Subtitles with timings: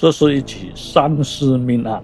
[0.00, 2.00] 这是一起三尸命案，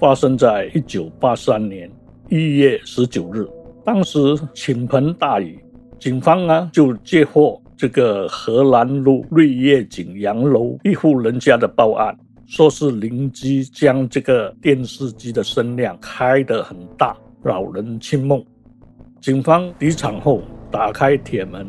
[0.00, 1.88] 发生在一九八三年
[2.28, 3.46] 一月十九日。
[3.84, 4.18] 当时
[4.52, 5.64] 倾盆大雨，
[5.96, 12.18] 警方啊就接获这个荷兰路瑞业景洋楼一户人家的报案，
[12.48, 18.44] 说是邻居将这个电视机的声量开得很大，扰人清梦。
[19.20, 21.64] 警方抵场后打开铁门，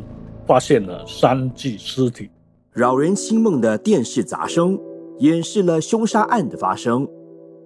[0.48, 2.32] 发现了三具尸体，
[2.73, 4.75] 扰人清梦的电视杂声。
[5.22, 7.08] 掩饰了凶杀案的发生。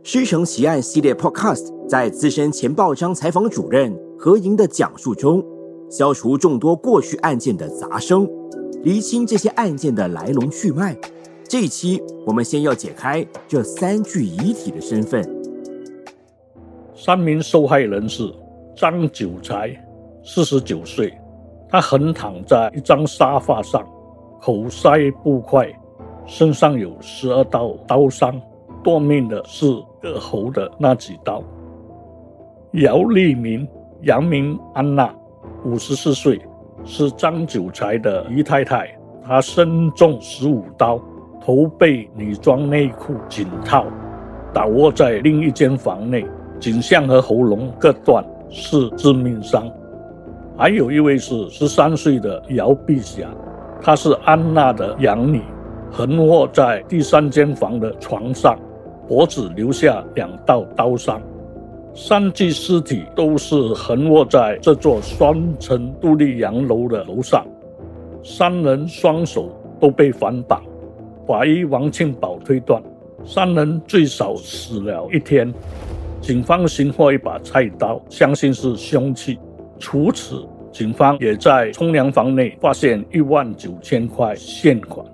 [0.03, 5.41] 师承奇案系列 Podcast 在资深前报章采访主任何莹的讲述中，
[5.89, 8.27] 消除众多过去案件的杂声，
[8.83, 10.97] 厘清这些案件的来龙去脉。
[11.47, 15.23] 这一期我们先要解开这三具遗体的身份。
[16.93, 18.33] 三名受害人是
[18.75, 19.73] 张九才，
[20.25, 21.13] 四十九岁，
[21.69, 23.81] 他横躺在一张沙发上，
[24.41, 25.73] 口塞布块。
[26.25, 28.39] 身上有十二道刀伤，
[28.83, 29.65] 断命的是
[30.01, 31.41] 割喉的那几刀。
[32.73, 33.67] 姚丽明，
[34.01, 35.13] 杨明安娜，
[35.63, 36.41] 五十四岁，
[36.83, 38.89] 是张九才的姨太太。
[39.23, 40.99] 她身中十五刀，
[41.41, 43.85] 头被女装内裤紧套，
[44.53, 46.25] 倒卧在另一间房内，
[46.59, 49.71] 颈项和喉咙各断，是致命伤。
[50.57, 53.27] 还有一位是十三岁的姚碧霞，
[53.81, 55.41] 她是安娜的养女。
[55.97, 58.59] 横卧在第三间房的床上，
[59.07, 61.21] 脖子留下两道刀伤。
[61.93, 67.47] 三具尸体都是横卧在这座双层独立洋楼的楼上，
[68.21, 70.61] 三人双手都被反绑。
[71.25, 72.83] 法医王庆宝推断，
[73.23, 75.49] 三人最少死了一天。
[76.19, 79.39] 警方寻获一把菜刀，相信是凶器。
[79.79, 85.05] 除此，警方也在冲凉房内发现一万九千块现款。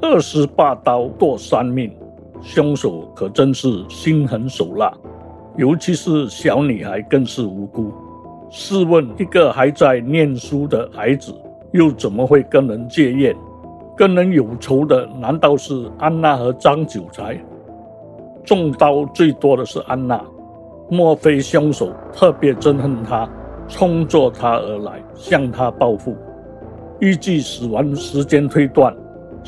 [0.00, 1.92] 二十八刀剁三命，
[2.40, 4.92] 凶手可真是心狠手辣，
[5.56, 7.92] 尤其是小女孩更是无辜。
[8.48, 11.34] 试问，一个还在念书的孩子，
[11.72, 13.34] 又怎么会跟人借怨？
[13.96, 17.36] 跟人有仇的，难道是安娜和张九才？
[18.44, 20.24] 中刀最多的是安娜，
[20.88, 23.28] 莫非凶手特别憎恨她，
[23.66, 26.16] 冲着她而来，向她报复？
[27.00, 28.94] 依据死亡时间推断。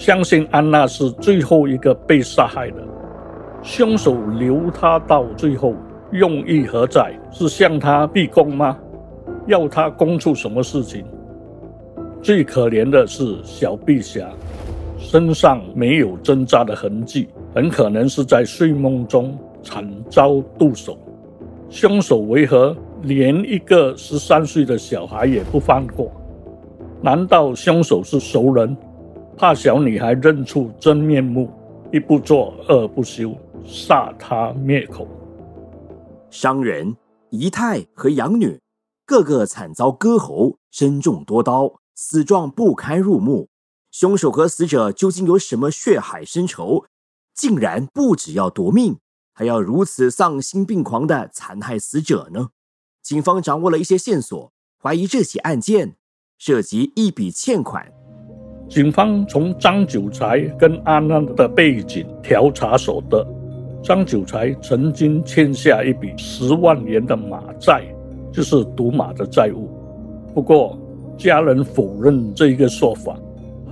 [0.00, 2.76] 相信安娜是最后一个被杀害的，
[3.62, 5.74] 凶手留她到最后，
[6.12, 7.12] 用意何在？
[7.30, 8.78] 是向她逼供吗？
[9.46, 11.04] 要她供出什么事情？
[12.22, 14.26] 最可怜的是小碧霞，
[14.96, 20.96] 身上没有挣扎的痕迹，很可能是在睡梦中惨遭毒手。
[21.68, 26.10] 凶手为何连一个十三岁的小孩也不放过？
[27.02, 28.74] 难道凶手是熟人？
[29.40, 31.50] 怕小女孩认出真面目，
[31.90, 33.34] 一不做二不休，
[33.64, 35.08] 杀她灭口。
[36.28, 36.94] 商人
[37.30, 38.60] 姨太和养女
[39.06, 43.48] 个个惨遭割喉，身中多刀，死状不堪入目。
[43.90, 46.84] 凶手和死者究竟有什么血海深仇？
[47.34, 48.98] 竟然不只要夺命，
[49.32, 52.50] 还要如此丧心病狂的残害死者呢？
[53.02, 55.96] 警方掌握了一些线索，怀疑这起案件
[56.36, 57.90] 涉及一笔欠款。
[58.70, 63.26] 警方从张九才跟安娜的背景调查所得，
[63.82, 67.82] 张九才曾经欠下一笔十万元的马债，
[68.30, 69.68] 就是赌马的债务。
[70.32, 70.78] 不过
[71.18, 73.18] 家人否认这一个说法，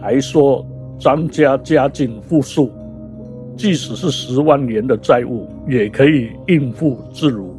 [0.02, 0.66] 还说
[0.98, 2.68] 张家家境富庶，
[3.56, 7.54] 即使是十万元的债务也可以应付自如。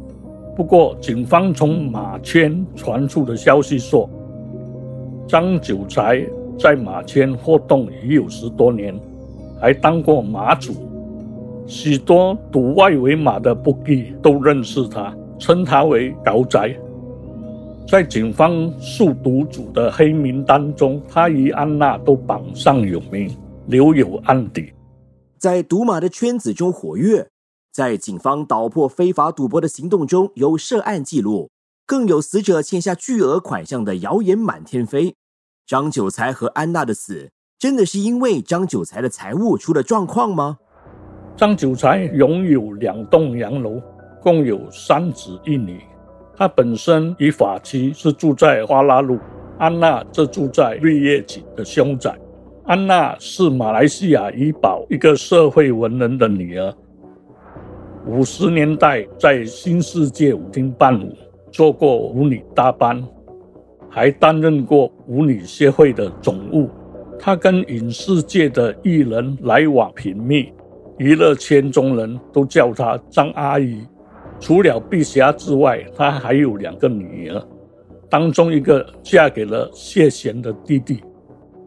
[0.54, 4.06] 不过警方从马圈传出的消息说，
[5.26, 6.22] 张九才。
[6.60, 8.94] 在马圈活动已有十多年，
[9.58, 10.74] 还当过马主，
[11.66, 16.78] 许多赌外围马的不羁都认识他，称他为“高仔”。
[17.88, 23.34] 在警方数赌主的黑名单中，他与安娜都榜上有名，
[23.66, 24.70] 留有案底。
[25.38, 27.26] 在赌马的圈子中活跃，
[27.72, 31.48] 在警方捣破非法赌博的行动中有涉案记录，
[31.86, 35.14] 更有死者欠下巨额款项的谣言满天飞。
[35.70, 40.58] 张九才和安娜的死，真的是因为张九才的财务出了状况吗？
[41.36, 43.80] 张九才拥有两栋洋楼，
[44.20, 45.80] 共有三子一女。
[46.36, 49.16] 他本身与法妻是住在花拉路，
[49.60, 52.18] 安娜则住在绿叶井的凶宅。
[52.64, 56.74] 安娜是马来西亚怡保一个社会文人的女儿。
[58.08, 61.16] 五十年代在新世界舞厅伴舞，
[61.52, 63.00] 做过舞女大班。
[63.90, 66.70] 还担任过舞女协会的总务，
[67.18, 70.52] 他跟影视界的艺人来往频密，
[70.96, 73.84] 娱乐圈中人都叫她张阿姨。
[74.38, 77.42] 除了碧霞之外，她还有两个女儿，
[78.08, 81.02] 当中一个嫁给了谢贤的弟弟。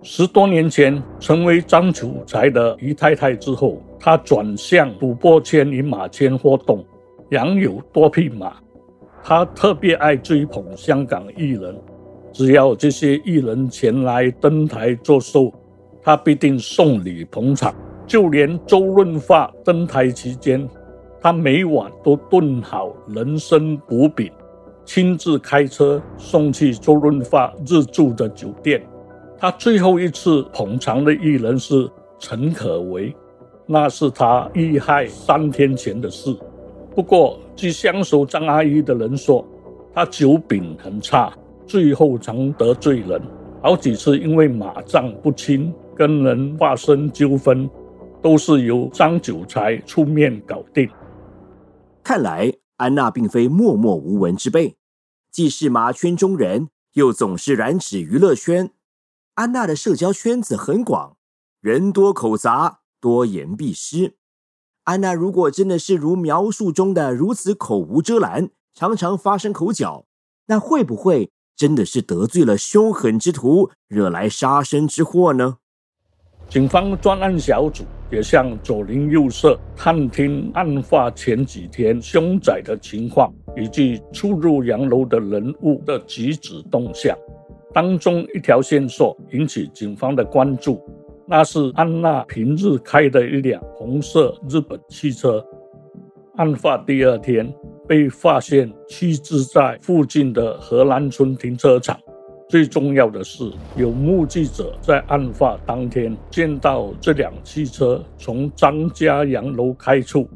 [0.02, 6.84] 十多年前成为张楚才的姨太太之后，她转向赌博圈与马圈活动，
[7.32, 8.56] 养有多匹马。
[9.24, 11.76] 她特别爱追捧香港艺人，
[12.34, 15.54] 只要这些艺人前来登台作秀，
[16.02, 17.74] 她必定送礼捧场。
[18.06, 20.68] 就连周润发登台期间，
[21.22, 24.30] 他每晚都炖好人参补饼，
[24.84, 28.86] 亲自开车送去周润发日住的酒店。
[29.38, 31.90] 他最后一次捧场的艺人是
[32.20, 33.16] 陈可为，
[33.66, 36.36] 那是他遇害三天前的事。
[36.94, 39.48] 不过，据相熟张阿姨的人说，
[39.94, 41.34] 他酒品很差，
[41.66, 43.22] 最后常得罪人，
[43.62, 47.70] 好几次因为马账不清跟人发生纠纷，
[48.22, 50.90] 都是由张九才出面搞定。
[52.04, 54.76] 看来安娜并非默默无闻之辈，
[55.32, 58.72] 既是马圈中人，又总是染指娱乐圈。
[59.36, 61.18] 安娜的社交圈子很广，
[61.60, 64.16] 人多口杂，多言必失。
[64.84, 70.06] 安娜如果真的是如描述中的如此口无遮拦，常常发生口角，
[70.48, 75.58] 那会不会真的是得罪了凶狠之徒，惹来杀身之祸呢？
[76.50, 87.18] 警方专案小组也向左邻右舍探听案发前几天凶宅的情况，以及出入洋楼的人物的举止动向。
[87.74, 90.80] 当中一条线索引起警方的关注，
[91.26, 95.44] 那是安娜平日开的一辆红色日本汽车。
[96.36, 97.52] 案发第二天
[97.88, 102.00] 被发现弃置在附近的荷兰村停车场。
[102.50, 110.28] 最重要的是，有目击者在案发当天见到这辆汽车从张家洋楼开出，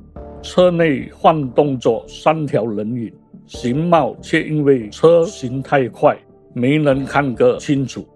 [0.41, 3.13] 车内晃动着三条人影，
[3.45, 6.17] 形貌却因为车行太快。
[6.53, 8.07] 没能看个清楚。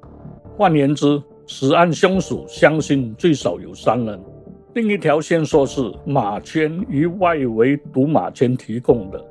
[0.57, 4.19] 换言之，此案凶手相信最少有三人。
[4.73, 9.23] 另一条线索是马圈与外围赌马圈提供的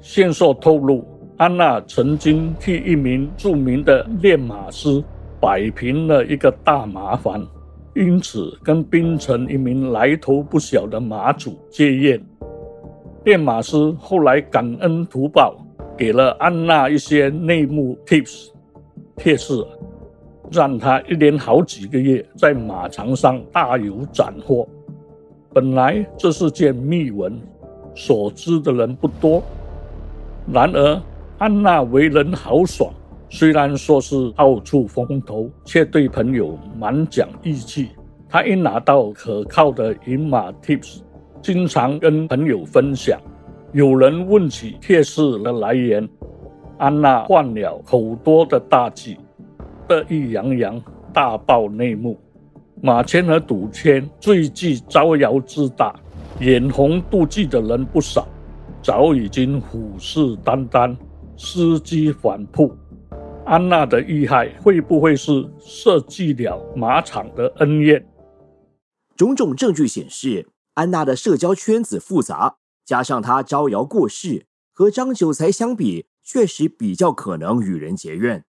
[0.00, 1.04] 线索透露，
[1.36, 5.02] 安娜曾经替一名著名的练马师
[5.40, 7.44] 摆平了一个大麻烦，
[7.94, 12.20] 因此跟槟城一名来头不小的马主结怨。
[13.24, 15.56] 练马师后来感恩图报。
[15.98, 18.48] 给了安娜一些内幕 tips，
[19.18, 19.62] 贴士，
[20.50, 24.66] 让他一连好几个月在马场上大有斩获。
[25.52, 27.40] 本来这是件秘闻，
[27.94, 29.42] 所知的人不多。
[30.52, 31.02] 然而
[31.38, 32.92] 安娜为人豪爽，
[33.28, 37.90] 虽然说是到处风头，却对朋友蛮讲义气。
[38.28, 41.00] 她一拿到可靠的银马 tips，
[41.42, 43.20] 经常跟朋友分享。
[43.72, 46.08] 有人问起贴士的来源，
[46.78, 49.16] 安娜患了口多的大忌，
[49.90, 50.80] 得意洋洋
[51.12, 52.16] 大爆内幕。
[52.80, 55.92] 马圈和赌圈最忌招摇自大、
[56.38, 58.28] 眼红妒忌的人不少，
[58.80, 60.96] 早已经虎视眈眈，
[61.36, 62.72] 伺机反扑。
[63.44, 68.06] 安娜的遇害会不会是设计了马场的恩怨？
[69.16, 72.58] 种种证据显示，安娜的社交圈子复杂。
[72.86, 78.44] 加上她招摇过市，和张九才相比，确实比较可能与人结怨。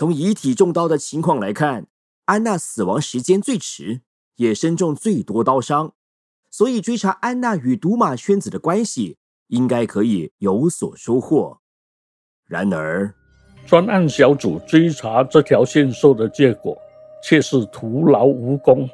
[0.00, 1.86] 从遗体中刀的情况来看，
[2.24, 4.00] 安娜死亡时间最迟，
[4.36, 5.92] 也身中最多刀伤，
[6.50, 11.58] 所以追查安娜与赌马圈子的关系，应该可以有所收获。
[12.46, 13.14] 然而，
[13.66, 16.74] 专案小组追查这条线索的结果，
[17.22, 18.88] 却是徒劳无功。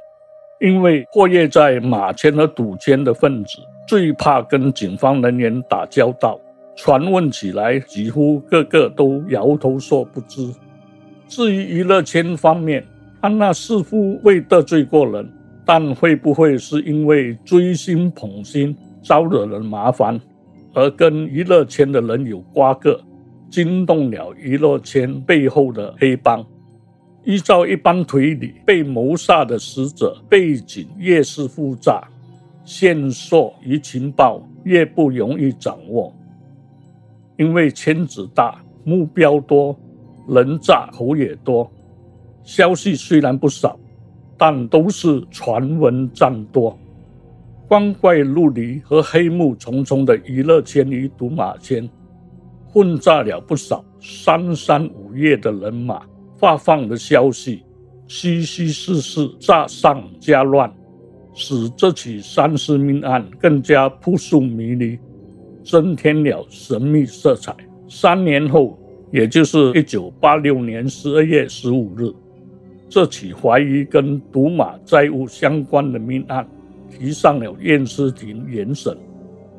[0.60, 6.36] 因为活跃在马圈和赌圈的分子最怕跟警方人员打交道，
[6.74, 10.52] 传问起来几乎个个都摇头说不知。
[11.28, 12.84] 至于娱乐圈方面，
[13.20, 15.28] 安娜似乎未得罪过人，
[15.64, 20.20] 但会不会是因为追星捧星招惹人麻烦，
[20.72, 23.00] 而跟娱乐圈的人有瓜葛，
[23.50, 26.44] 惊动了娱乐圈背后的黑帮？
[27.24, 32.06] 依照一般推理，被谋杀的死者背景越是复杂，
[32.64, 36.14] 线索与情报越不容易掌握。
[37.36, 39.76] 因为圈子大，目标多，
[40.28, 41.70] 人诈口也多，
[42.42, 43.78] 消息虽然不少，
[44.36, 46.76] 但都是传闻占多。
[47.68, 51.88] 光怪陆离和黑幕重重的娱乐圈与赌马圈，
[52.68, 56.02] 混杂了不少三山五岳的人马。
[56.38, 57.64] 发放的消息，
[58.06, 60.70] 虚虚实实，诈上加乱，
[61.32, 64.98] 使这起三尸命案更加扑朔迷离，
[65.64, 67.56] 增添了神秘色彩。
[67.88, 68.78] 三年后，
[69.16, 72.12] 也就是一九八六年十二月十五日，
[72.86, 76.46] 这起怀疑跟赌马债务相关的命案
[76.90, 78.94] 提上了验尸庭原审，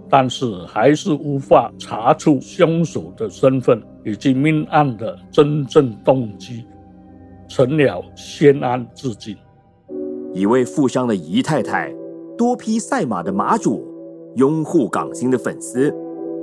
[0.07, 6.63] 但是还是无法查出凶手的身份以及命案的真正动机，
[7.47, 9.35] 成了悬案至今。
[10.35, 11.91] 一位富商的姨太太，
[12.37, 13.83] 多匹赛马的马主，
[14.35, 15.91] 拥护港星的粉丝，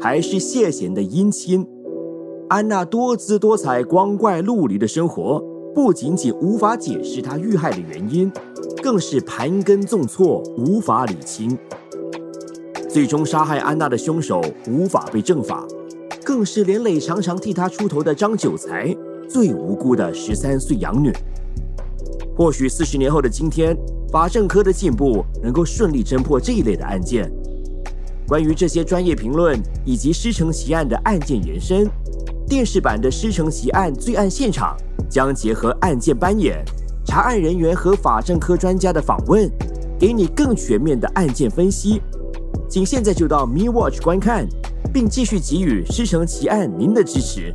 [0.01, 1.65] 还是谢贤的姻亲。
[2.51, 5.43] 安娜多姿多彩、光怪陆离的生活，
[5.75, 8.31] 不仅仅无法解释她遇害的原因，
[8.83, 11.57] 更是盘根错错，无法理清。
[12.89, 15.67] 最终杀害安娜的凶手无法被正法，
[16.23, 18.95] 更是连累常常替他出头的张九才
[19.27, 21.11] 最无辜的十三岁养女。
[22.37, 23.75] 或许四十年后的今天，
[24.13, 27.33] 法政科的进步能够顺利侦破这一类的案件。
[28.29, 31.87] 关于这些专业评论以及师承奇案的案件延伸，
[32.47, 34.77] 电视版的师承奇案罪案现场
[35.09, 36.63] 将结合案件扮演、
[37.05, 39.51] 查案人员和法政科专家的访问，
[39.99, 42.01] 给你更全面的案件分析。
[42.69, 44.47] 请现在就到 Me Watch 观看，
[44.93, 47.55] 并继续给予师承奇案您的支持。